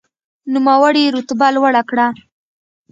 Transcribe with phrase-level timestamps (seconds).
[0.53, 2.07] نوموړي رتبه لوړه کړه.